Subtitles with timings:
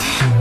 [0.00, 0.37] Yeah.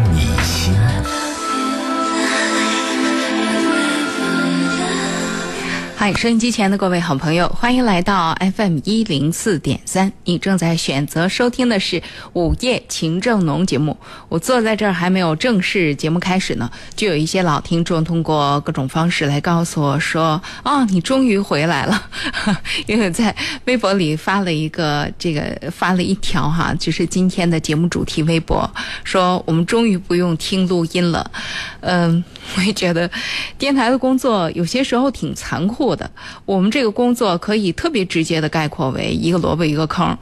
[6.00, 10.14] 嗨，收音机前的各位好朋友，欢迎来到 FM 一零四点三。
[10.26, 12.00] 你正在选择收听的是
[12.34, 13.98] 《午夜情正浓》节目。
[14.30, 22.00] 我坐在这儿还没有正式节目开始呢，就有一些老听众通过各种方式来告诉我说：“哦，你终于回来了。
[22.86, 28.72] ”因为在微博里发了一个这个发了一条哈，就是今天的节目主题微博，
[29.04, 31.32] 说我们终于不用听录音了。
[31.80, 32.24] 嗯，
[32.56, 33.10] 我也觉得
[33.58, 36.10] 电台的工作有些时候挺残酷的。
[36.46, 40.18] 我们这个工作可以特别直接的概括为一个萝卜一个坑。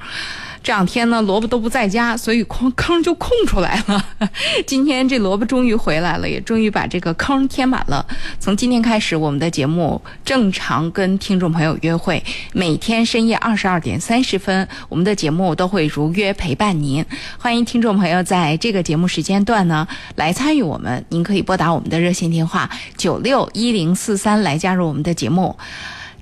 [0.65, 4.03] 这两天呢，萝卜都不在家，所以空坑就空出来了。
[4.65, 8.03] 今天这萝卜终于回来了，也终于把这个坑填满了。
[8.39, 17.05] 从今天开始，我们的节目正常跟听众朋友约会，每天深夜二十二点三十分，我们的节目都会如约陪伴您。
[17.37, 25.55] 欢迎听众朋友在这个节目时间段呢来参与我们，您可以拨打我们的热线电话九六一零四三来加入我们的节目。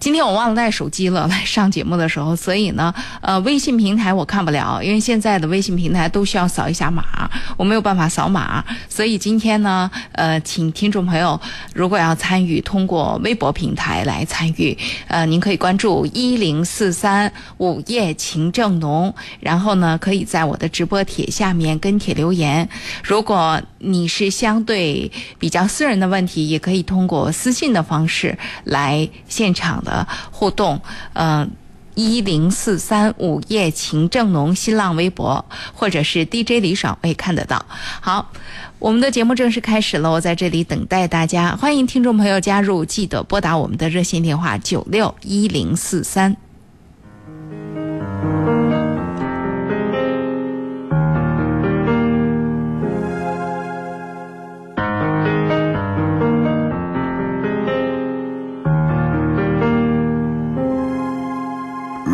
[0.04, 11.40] 今天我忘了带手机了，来上节目的时候，所以呢，呃，微信平台我看不了，因为现在的微信平台都需要扫一下码，我没有办法扫码，所以今天呢，呃，请听众朋友
[11.73, 22.67] 如果要参与，通过微博平台来参与，呃，您可以关注一零四三午夜情正浓，然后呢，可以在我的直播帖下面跟帖留言。
[23.02, 29.92] 如果你是相对比较私人的问题，也可以通过私信的方式来现场的。
[30.31, 30.81] 互动，
[31.14, 31.49] 嗯、
[31.95, 37.65] 一零四三午夜情正浓新浪微博，或者是 DJ 李爽，我也看得到。
[38.02, 38.32] 好，
[38.80, 46.36] 我们的节目正式开始了，我在这里等待大家，欢迎听众朋友加入，记得拨打我们的热线电话九六一零四三。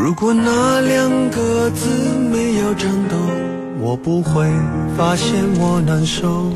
[0.09, 3.15] 如果那两个字没有颤抖，
[3.79, 4.43] 我不会
[4.97, 6.51] 发现我难受。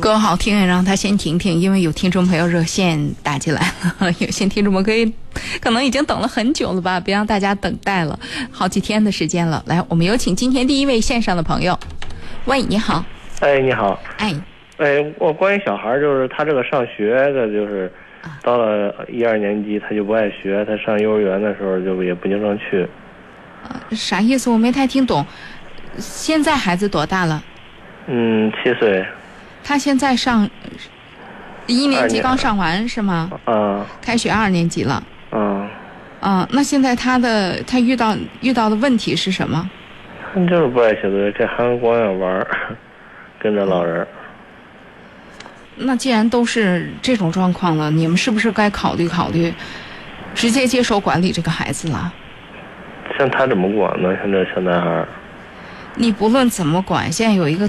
[0.00, 5.12] 歌好听，让他先停停，因为有听众朋友热线打进来了，有些听众们可以
[5.60, 8.16] 可能已经等了很久了吧，别让大家等待了
[8.52, 9.60] 好几天的时间了。
[9.66, 11.76] 来，我们有请今天第一位线上的朋友。
[12.44, 13.04] 喂，你好，
[13.40, 14.32] 哎，你好，哎，
[14.76, 17.92] 哎，我关于小孩，就是他这个上学的，就是
[18.42, 22.86] 到了一二年级他就不爱学，他上幼儿园的时候就也不经常去。
[23.90, 24.48] 啥意思？
[24.50, 25.24] 我没太听懂。
[25.96, 27.42] 现在孩子多大了？
[28.06, 29.04] 嗯，七岁，
[29.64, 30.48] 他现在上
[31.66, 33.30] 一年级刚上完是吗？
[33.44, 35.02] 啊开学二年级了。
[35.30, 35.68] 啊，
[36.22, 39.68] 嗯，那现在他的他遇到遇到的问题是什么？
[40.32, 42.46] 他就是不爱写作业，这孩子光爱玩儿，
[43.40, 44.08] 跟着老人儿。
[45.78, 49.52] 那既然都是这种状况了，你们是不是该考虑考虑，
[50.34, 52.12] 直接接手管理这个孩子了？
[53.18, 54.14] 像他怎么管呢？
[54.22, 55.06] 现在小男孩，
[55.94, 57.68] 你不论怎么管，现在有一个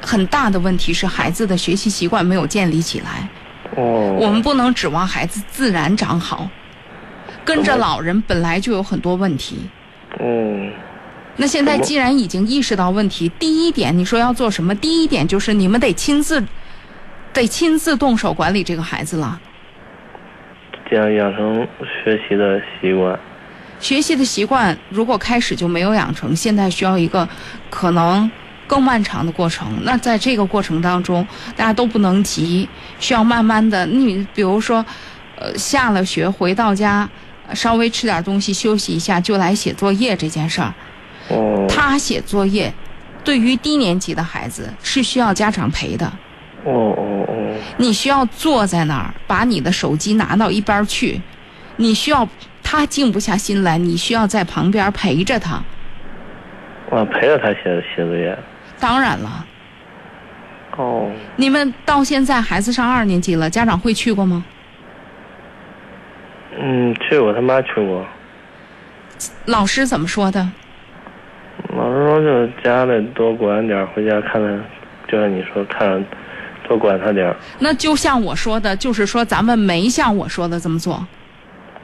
[0.00, 3.28] 很大的问题是孩子的学习习惯没有建立起来。
[3.76, 6.48] 哦，我们不能指望孩子自然长好，
[7.44, 9.58] 跟着老人本来就有很多问题。
[10.18, 10.72] 嗯，
[11.36, 14.74] 那现在既然已经意识到问题，第一点你说要做什么？
[14.74, 16.44] 第一点就是你们得亲自，
[17.32, 19.40] 得亲自动手管理这个孩子了。
[20.90, 21.66] 这样养成
[22.04, 23.18] 学习的习惯。
[23.78, 27.26] 学习的习惯如果开始就没有养成，现在需要一个
[27.70, 28.30] 可能
[28.66, 29.66] 更漫长的过程。
[29.84, 32.68] 那在这个过程当中，大家都不能急，
[32.98, 33.86] 需要慢慢的。
[33.86, 34.84] 你比如说，
[35.36, 37.08] 呃，下了学回到家，
[37.46, 40.74] 呃稍微吃点东西休息一下，就来写作业这件事儿。
[41.28, 42.70] 哦，他写作业，
[43.24, 46.12] 对于低年级的孩子是需要家长陪的。
[46.64, 51.20] 哦哦哦，你需要坐在那儿，把你的手机拿到一边儿去，
[51.76, 52.28] 你需要
[52.62, 55.62] 他静不下心来，你需要在旁边陪着他。
[56.90, 58.36] 我陪着他写写作业。
[58.78, 59.46] 当然了，
[60.76, 64.44] 哦，你们到现在孩子上二年级了，家长会去过吗？
[66.58, 68.04] 嗯，去过，他妈去过。
[69.46, 70.46] 老师怎么说的？
[71.76, 74.64] 老师说就是家里多管点儿，回家看看，
[75.06, 76.04] 就像你说看，
[76.70, 77.36] 多管他点儿。
[77.58, 81.04] 那就像我说的，就是说咱们没像我说的这么做。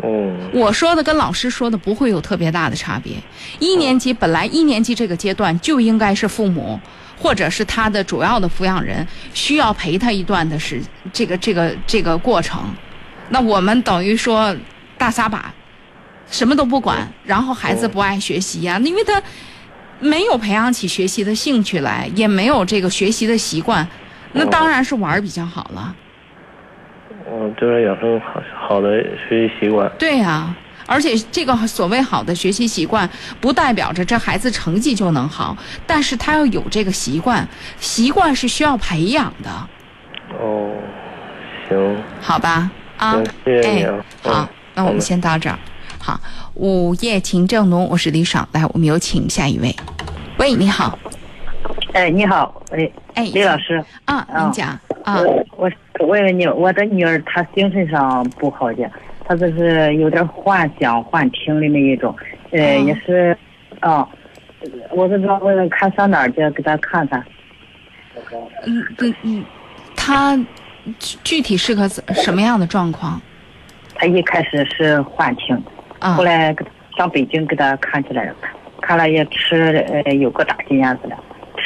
[0.04, 3.14] 嗯我说的跟老师说的不会有特别大的差别。
[3.58, 6.78] 一年级本来一年级这个阶段就应该是父母
[7.18, 9.04] 或者是他的主要的抚养人
[9.34, 10.80] 需要陪他一段的是
[11.12, 12.62] 这个这个这个过程。
[13.30, 14.54] 那我们等于说
[14.96, 15.52] 大撒把，
[16.30, 19.20] 什么都不管，然后孩子不爱学习呀、因为他
[19.98, 23.88] 没有培养起学习的兴趣来，也没有这个学习的习惯，
[24.36, 25.94] 那当然是玩儿比较好了。
[27.28, 29.90] 嗯，就是养成好好的学习习惯。
[29.98, 30.54] 对呀、
[30.86, 33.08] 而且这个所谓好的学习习惯，
[33.40, 35.56] 不代表着这孩子成绩就能好，
[35.86, 37.46] 但是他要有这个习惯，
[37.80, 39.50] 习惯是需要培养的，
[40.38, 40.70] 哦，
[41.68, 42.70] 行，好吧？
[42.96, 45.58] 啊，，谢谢你哎啊。，好，那我们先到这儿。
[45.98, 46.20] 好，
[46.54, 49.74] 午夜情正浓，我是李爽，来，我们有请下一位。
[50.38, 50.96] 喂，你好，
[51.96, 54.42] 哎，你好，哎，哎，李老师，啊，啊。
[54.42, 54.68] 您讲
[55.02, 55.18] 啊，
[55.56, 58.90] 我我问问你，我的女儿她精神上不好的，
[59.24, 62.14] 她就是有点幻想、幻听的那一种，
[62.50, 62.84] 呃，哦。
[62.84, 63.34] 也是，
[63.80, 64.06] 啊，
[64.90, 67.24] 我不知道问问看上哪儿去给她看看。
[68.66, 69.44] 嗯嗯嗯，
[69.96, 70.36] 她
[70.98, 73.18] 具具体是个什么样的状况？
[73.94, 75.56] 她一开始是幻听，
[76.00, 76.12] 啊。
[76.12, 76.22] 后？
[76.22, 76.54] 来
[76.98, 78.34] 上北京给她看起来了，
[78.82, 81.16] 看了也吃，呃，有个大金牙子了，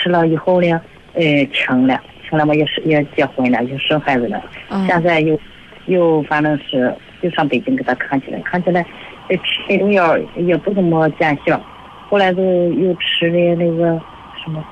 [0.01, 0.81] 吃了以后呢，
[1.13, 4.43] 呃，轻了，轻了嘛也是也结婚了，也生孩子了。
[4.71, 5.39] 嗯现在又
[5.87, 8.81] 又反正是又上北京给他看起来，看起来
[9.29, 11.61] 呃吃那种药也不怎么见效，
[12.09, 14.01] 后来就又吃的那个
[14.43, 14.65] 什么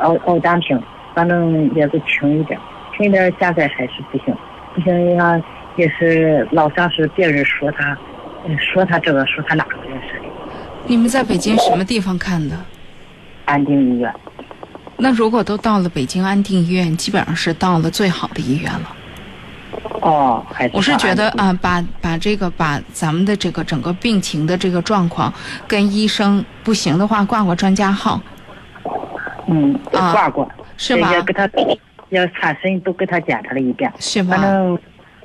[0.00, 0.80] 奥奥丹平，
[1.14, 2.58] 反正也是轻一点，
[2.96, 4.34] 轻一点现在还是不行，
[4.74, 5.42] 不行呀
[5.76, 7.98] 也是老像是别人说他，
[8.46, 10.26] 呃说他这个说他那个也是的，
[10.86, 12.56] 你们在北京什么地方看的？
[13.46, 14.10] 安定医院。
[14.96, 18.96] 那如果都到了北京安定医院，基本上是到了最好的医院了。
[20.00, 25.32] 哦，还是我是觉得啊、把把这个把咱们的这个整个病情的这个状况
[25.66, 28.20] 跟医生不行的话挂挂专家号，
[29.48, 31.48] 嗯啊挂过，是吧也给他
[32.10, 33.90] 要产生都给他检查了一遍。
[33.98, 34.42] 是吧反？
[34.42, 34.78] 正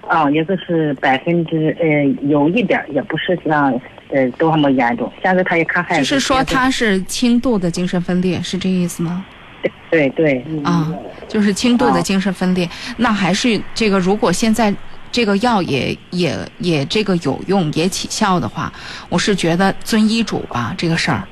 [0.07, 3.71] 啊，也就是百分之呃有一点，也不是像
[4.11, 5.11] 呃都那么严重。
[5.21, 9.23] 现在他也看孩子，就是说他是轻度的精神分裂，是这意思吗？
[9.91, 10.91] 对对啊，
[11.27, 14.73] 就是轻度的啊精神分裂，那还是这个如果现在。
[15.11, 18.71] 这个药也也也这个有用也起效的话，
[19.09, 21.27] 我是觉得遵医嘱吧，这个事儿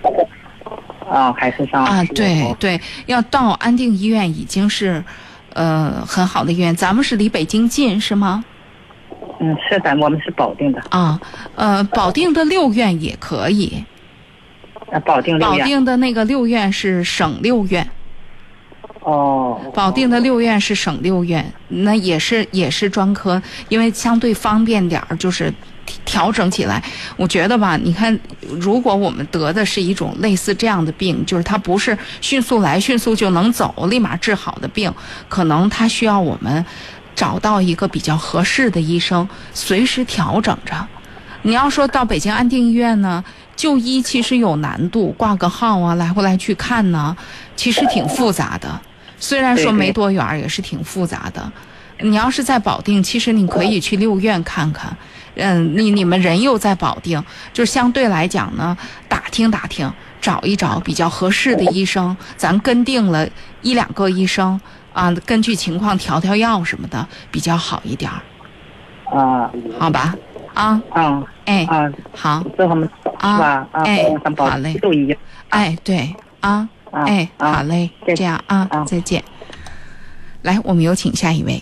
[1.07, 5.03] 啊，还是上啊，对对，要到安定医院已经是，
[5.53, 6.75] 呃，很好的医院。
[6.75, 8.43] 咱们是离北京近是吗？
[9.39, 11.21] 嗯，是的，我们是保定的，啊，
[11.53, 13.85] 呃，保定的六院也可以，
[14.91, 15.59] 啊，保定六保。
[15.59, 17.87] 定的那个六院是省六院，
[19.07, 25.53] 哦，保定的六院是省六院，那也是也是专科，因为相对方便点儿，就是
[26.03, 26.83] 调整起来。
[27.15, 28.19] 我觉得吧，你看，
[28.59, 34.93] 如果我们得的是一种类似这样的病，就是它不是迅速来迅速就能走，立马治好的病，
[35.29, 36.65] 可能它需要我们
[37.15, 40.85] 找到一个比较合适的医生，随时调整着。
[41.43, 43.23] 你要说到北京安定医院呢，
[43.55, 47.15] 就医其实有难度，挂个号啊，来回来去看呢，
[47.55, 48.81] 其实挺复杂的。
[49.17, 51.51] 虽然说没多远儿，也是挺复杂的。
[51.99, 54.95] 你要是在保定，其实你可以去六院看看。
[55.35, 58.75] 嗯，你你们人又在保定，就是相对来讲呢，
[59.07, 63.27] 打听打听，找一找比较合适的医生，咱跟定了
[63.61, 64.59] 一两个医生
[64.93, 68.17] 啊，根据情况调调药什么的，比较好一点儿，
[69.15, 70.15] 啊好吧？
[70.55, 74.75] 啊，啊哎，啊，好，这他们是啊哎好嘞。
[75.49, 79.23] 哎，对啊，啊哎，啊好嘞，再这样啊，啊再见。
[80.41, 81.61] 来，我们有请下一位。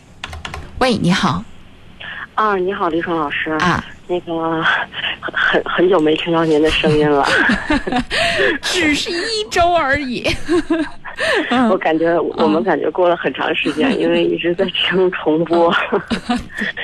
[0.80, 1.44] 喂，你好
[2.36, 3.52] 啊，你好，李爽老师。
[3.52, 4.64] 啊，那个
[5.26, 7.26] 很很很久没听到您的声音了，
[8.62, 10.24] 只是一周而已。
[11.72, 15.74] 我感觉我们感觉过了很长时间，因为一直在听 重播。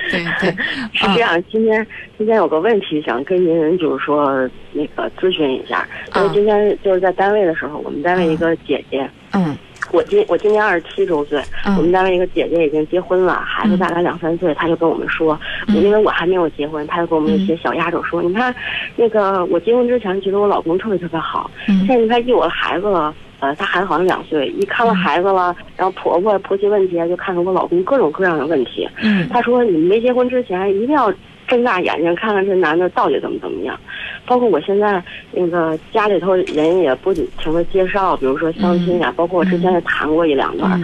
[0.10, 0.56] 对对，
[0.94, 1.86] 是这样，今天
[2.18, 9.58] 今天有个问题想跟您就是说那个咨询一下，因为啊今天就是在单位的时候，我们单位一个姐姐，嗯。
[9.92, 11.76] 我今我今年二十七周岁，嗯。
[11.76, 18.54] 我们单位一个姐姐已经结婚了，孩子大概两三岁，她就跟我们说，嗯因为我还没有结婚，他就跟我们一些小丫头说，你看，
[18.96, 21.86] 那个我结婚之前觉得我老公特别特别好，嗯。
[21.86, 23.14] 现在他有了孩子了。
[23.40, 28.88] 呃，他孩子好像两岁，一看了孩子了，然后婆婆婆媳问题，就看出我老公各种各样的问题。
[29.02, 29.28] 嗯。
[29.30, 31.12] 他说你没结婚之前一定要
[31.48, 33.76] 睁大眼睛看看这男的到底怎么怎么样。
[34.28, 40.80] 包括我现在那个家里头人也不停的介绍，比如说相亲呀、包括我之前也谈过一两段，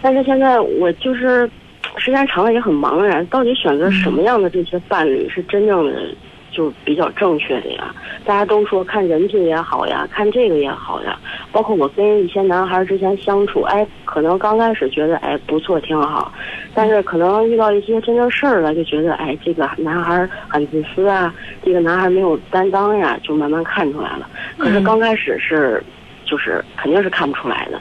[0.00, 1.50] 但是现在我就是
[1.96, 6.14] 时间长了也很茫然，到底选择什么样的这些伴侣是真正的
[6.50, 7.94] 就比较正确的呀？
[8.24, 11.18] 大家都说看人品也好呀，看这个也好呀。
[11.52, 16.30] 包括我跟一些男孩之前相处，哎，可能刚开始觉得哎不错挺好，
[16.74, 21.34] 但是可能遇到一些真正事儿了，就觉得哎这个男孩很自私啊，
[21.64, 24.28] 这个男孩没有担当呀，就慢慢看出来了。
[24.58, 25.82] 可是刚开始是，
[26.24, 27.80] 就是肯定是看不出来的。